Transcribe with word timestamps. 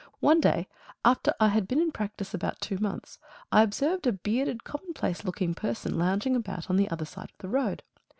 One 0.19 0.41
day 0.41 0.67
after 1.05 1.31
I 1.39 1.49
had 1.49 1.67
been 1.67 1.79
in 1.79 1.91
practice 1.91 2.33
about 2.33 2.59
two 2.59 2.79
months, 2.79 3.19
I 3.51 3.61
observed 3.61 4.07
a 4.07 4.11
bearded 4.11 4.63
commonplace 4.63 5.23
looking 5.23 5.53
person 5.53 5.95
lounging 5.95 6.35
about 6.35 6.71
on 6.71 6.77
the 6.77 6.89
other 6.89 7.05
side 7.05 7.29
of 7.29 7.37
the 7.37 7.49
road. 7.49 7.83